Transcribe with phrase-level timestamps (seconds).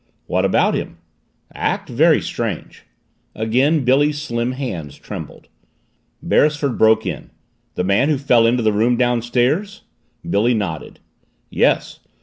[0.25, 0.97] "What about him?"
[1.53, 2.87] "Act very strange."
[3.35, 5.47] Again Billy's slim hands trembled.
[6.23, 7.29] Beresford broke in.
[7.75, 9.83] "The man who fell into the room downstairs?"
[10.27, 11.01] Billy nodded.
[11.51, 11.99] "Yes.